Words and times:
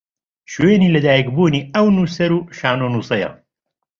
شوێنی 0.51 0.93
لە 0.95 0.99
دایکبوونی 1.05 1.67
ئەو 1.75 1.87
نووسەر 1.95 2.31
و 2.33 2.45
شانۆنووسەیە 2.57 3.29